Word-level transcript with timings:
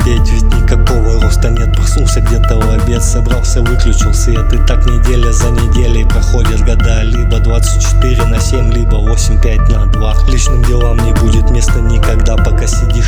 похудеть 0.00 0.30
Ведь 0.30 0.54
никакого 0.54 1.20
роста 1.22 1.50
нет. 1.50 1.74
Проснулся 1.74 2.20
где-то 2.20 2.56
в 2.56 2.70
обед 2.70 3.02
Собрался, 3.02 3.62
выключил 3.62 4.14
свет 4.14 4.52
И 4.52 4.58
так 4.66 4.84
неделя 4.86 5.32
за 5.32 5.50
неделей 5.50 6.04
проходят 6.04 6.60
года. 6.60 7.02
Либо 7.02 7.38
24 7.38 8.24
на 8.26 8.40
7, 8.40 8.72
либо 8.72 8.96
8-5 8.96 9.72
на 9.72 9.86
2 9.86 10.14
Личным 10.28 10.62
делам 10.64 10.98
не 10.98 11.12
будет 11.12 11.50
места 11.50 11.80
никогда 11.80 12.36
Пока 12.36 12.66
сидишь 12.66 12.99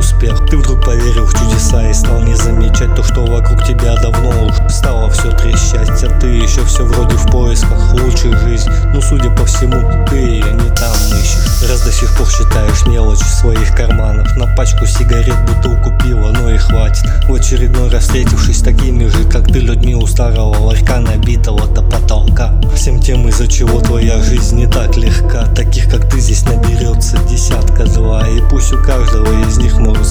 успех. 0.00 0.46
Ты 0.48 0.56
вдруг 0.56 0.84
поверил 0.84 1.26
в 1.26 1.34
чудеса 1.34 1.88
и 1.88 1.94
стал 1.94 2.22
не 2.22 2.34
замечать 2.34 2.94
то, 2.96 3.04
что 3.04 3.24
вокруг 3.26 3.62
тебя 3.64 3.94
давно 3.96 4.46
уж 4.46 4.54
стало 4.72 5.10
все 5.10 5.30
трещать. 5.30 6.02
А 6.02 6.18
ты 6.18 6.26
еще 6.26 6.64
все 6.64 6.84
вроде 6.84 7.16
в 7.16 7.30
поисках 7.30 7.92
лучшей 7.94 8.32
жизни. 8.38 8.72
Ну 8.94 9.00
судя 9.02 9.30
по 9.30 9.44
всему, 9.44 9.80
ты 10.08 10.16
ее 10.16 10.52
не 10.52 10.70
там 10.70 10.96
ищешь. 11.12 11.50
Раз 11.68 11.82
до 11.82 11.92
сих 11.92 12.16
пор 12.16 12.26
считаешь 12.26 12.86
мелочи 12.86 13.22
своих 13.22 13.74
карманов 13.76 14.34
На 14.36 14.46
пачку 14.56 14.86
сигарет, 14.86 15.36
бутылку 15.46 15.92
пива, 16.02 16.32
ну 16.32 16.48
и 16.48 16.56
хватит. 16.56 17.04
В 17.28 17.34
очередной 17.34 17.90
раз 17.90 18.04
встретившись 18.04 18.62
такими 18.62 19.06
же, 19.06 19.24
как 19.24 19.46
ты 19.46 19.58
людьми 19.58 19.94
у 19.94 20.06
старого 20.06 20.56
ларька 20.56 21.00
набитого 21.00 21.66
до 21.66 21.82
потолка. 21.82 22.54
Всем 22.74 22.98
тем, 22.98 23.28
из-за 23.28 23.46
чего 23.46 23.80
твоя 23.80 24.22
жизнь 24.22 24.56
не 24.56 24.66
так 24.66 24.96
легка. 24.96 25.46
Таких, 25.54 25.90
как 25.90 26.08
ты, 26.08 26.18
здесь 26.18 26.44
наберется 26.44 27.18
десятка-два. 27.28 28.26
И 28.26 28.40
пусть 28.48 28.72
у 28.72 28.82
каждого 28.82 29.30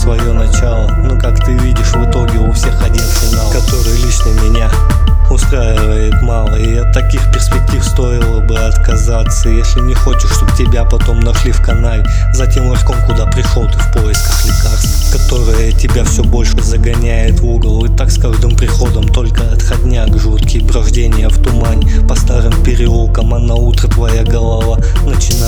свое 0.10 0.34
начало. 0.34 0.90
Но 1.04 1.20
как 1.20 1.36
ты 1.46 1.52
видишь, 1.54 1.94
в 1.94 2.10
итоге 2.10 2.40
у 2.40 2.52
всех 2.52 2.82
один 2.82 3.04
финал 3.04 3.52
Который 3.52 3.96
лично 4.04 4.30
меня 4.44 4.72
устраивает 5.30 6.20
мало. 6.24 6.56
И 6.56 6.78
от 6.78 6.92
таких 6.94 7.32
перспектив 7.32 7.84
стоило 7.84 8.40
бы 8.40 8.58
отказаться. 8.58 9.50
Если 9.50 9.82
не 9.82 9.94
хочешь, 9.94 10.32
чтобы 10.32 10.52
тебя 10.54 10.84
потом 10.84 11.20
нашли 11.20 11.52
в 11.52 11.62
канаве 11.62 12.04
За 12.34 12.48
тем 12.48 12.70
ларьком, 12.70 12.96
куда 13.06 13.28
пришел 13.28 13.68
ты 13.68 13.78
в 13.78 13.92
поисках 13.94 14.46
лекарств 14.46 15.14
Которое 15.16 15.72
тебя 15.74 16.04
все 16.04 16.24
больше 16.24 16.60
загоняет 16.60 17.40
в 17.40 17.46
угол. 17.46 17.86
И 17.86 17.96
так 17.96 18.10
с 18.10 18.20
каждым 18.20 18.56
приходом 18.56 19.08
только 19.08 19.44
отходняк 19.52 20.18
Жуткие 20.18 20.64
брождения 20.64 21.30
в 21.30 21.38
тумане 21.44 22.02
По 22.08 22.16
старым 22.16 22.64
переулкам, 22.64 23.36
а 23.36 23.40
на 23.40 23.54
утро 23.54 23.88
твоя 23.88 24.24
голова 24.24 24.80
начинает 25.06 25.39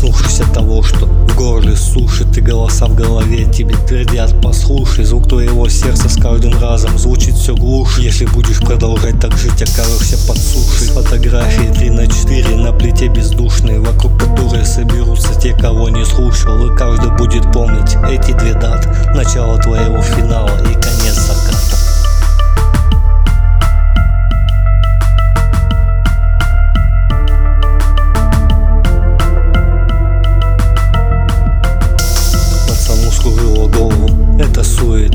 проснувшись 0.00 0.40
того, 0.54 0.82
что 0.82 1.06
в 1.06 1.36
горле 1.36 1.76
сушит 1.76 2.36
И 2.38 2.40
голоса 2.40 2.86
в 2.86 2.94
голове 2.94 3.44
тебе 3.44 3.74
твердят. 3.86 4.34
Послушай, 4.42 5.04
звук 5.04 5.28
твоего 5.28 5.68
сердца 5.68 6.08
с 6.08 6.16
каждым 6.16 6.58
разом. 6.60 6.98
Звучит 6.98 7.34
все 7.34 7.54
глуше. 7.54 8.00
Если 8.00 8.26
будешь 8.26 8.60
продолжать 8.60 9.20
так 9.20 9.36
жить, 9.36 9.62
окажешься 9.62 10.16
под 10.26 10.38
сушей. 10.38 10.88
Фотографии 10.88 11.72
3 11.74 11.90
на 11.90 12.06
4 12.06 12.56
на 12.56 12.72
плите 12.72 13.08
бездушные 13.08 13.80
Вокруг 13.80 14.18
которой 14.18 14.64
соберутся 14.64 15.34
те, 15.38 15.52
кого 15.52 15.88
не 15.90 16.04
слушал. 16.04 16.66
И 16.66 16.76
каждый 16.76 17.10
будет 17.16 17.52
помнить 17.52 17.96
эти 18.08 18.32
две 18.32 18.54
даты. 18.54 18.88
Начало 19.14 19.58
твоего 19.58 20.00
финала 20.02 20.50
и 20.62 20.74
конец 20.74 21.19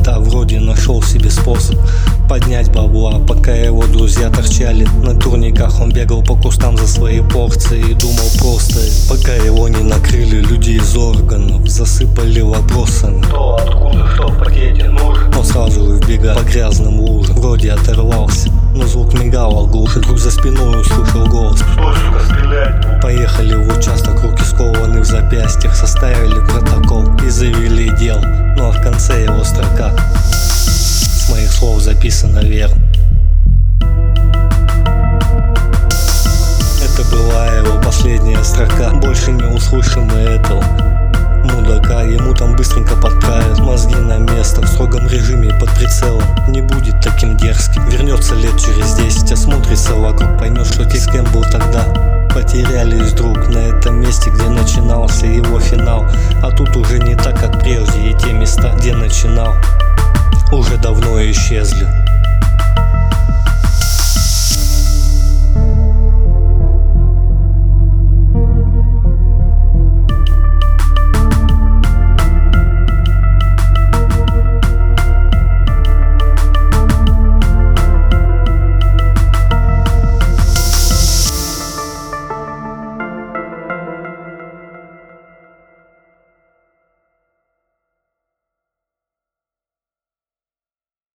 суета, 0.06 0.20
вроде 0.20 0.60
нашел 0.60 1.02
себе 1.02 1.30
способ 1.30 1.78
Поднять 2.30 2.72
бабла, 2.72 3.20
пока 3.20 3.54
его 3.54 3.86
друзья 3.86 4.30
торчали 4.30 4.88
На 5.04 5.20
турниках 5.20 5.80
он 5.80 5.92
бегал 5.92 6.24
по 6.24 6.36
кустам 6.36 6.78
за 6.78 6.88
свои 6.88 7.22
порции 7.22 7.92
И 7.92 7.94
думал 7.94 8.30
просто, 8.40 8.80
пока 9.10 9.34
его 9.34 9.68
не 9.68 9.84
накрыли 9.84 10.42
люди 10.42 10.72
из 10.72 10.96
органов 10.96 11.68
Засыпали 11.68 12.42
вопросами. 12.42 13.22
Кто, 13.24 13.56
откуда, 13.56 14.08
что 14.16 14.28
в 14.28 14.40
пакете 14.40 14.90
нужен? 14.90 15.36
Он 15.38 15.44
сразу 15.44 15.86
же 15.86 16.02
вбегает 16.02 16.40
по 16.40 16.44
грязным 16.44 17.00
лужам 17.00 17.36
Вроде 17.38 17.72
оторвался, 17.72 18.50
но 18.74 18.86
звук 18.88 19.14
мигал 19.14 19.68
глуше 19.68 20.00
Вдруг 20.00 20.18
за 20.18 20.32
спиной 20.32 20.82
услышал 20.82 21.05
конце 28.96 29.24
его 29.24 29.44
строка. 29.44 29.92
С 30.32 31.30
моих 31.30 31.52
слов 31.52 31.82
записано 31.82 32.40
верно. 32.40 32.82
Это 36.82 37.04
была 37.12 37.46
его 37.48 37.82
последняя 37.84 38.42
строка. 38.42 38.92
Больше 38.94 39.34
не 39.34 39.44
услышим 39.44 40.04
мы 40.04 40.20
этого 40.20 40.64
мудака. 41.44 42.04
Ему 42.04 42.34
там 42.34 42.56
быстренько 42.56 42.96
подправят 42.96 43.60
мозги 43.60 43.96
на 43.96 44.18
место 44.18 44.62
В 44.62 44.68
строгом 44.68 45.06
режиме 45.10 45.54
под 45.60 45.70
прицелом. 45.72 46.24
Не 46.48 46.62
будет 46.62 47.02
таким 47.02 47.36
дерзким. 47.36 47.86
Вернется 47.90 48.34
лет 48.36 48.58
через 48.58 48.94
десять 48.94 49.30
Осмотрится 49.30 49.94
вокруг 49.94 50.40
Поймет, 50.40 50.68
что 50.68 50.86
ты 50.86 50.98
с 50.98 51.08
кем 51.08 51.26
был 51.34 51.44
тогда 51.44 51.84
Потерялись 52.34 53.12
вдруг. 53.12 53.50
На 53.50 53.60
этом 53.60 54.00
месте, 54.00 54.30
где 54.30 54.48
начинался 54.50 55.26
его 55.26 55.60
финал. 55.60 56.06
А 56.42 56.52
тут 56.52 56.76
уже 56.78 57.00
не 57.00 57.16
так, 57.16 57.42
места, 58.56 58.76
где 58.78 58.94
начинал 58.94 59.56
Уже 60.52 60.78
давно 60.78 61.20
исчезли 61.32 62.05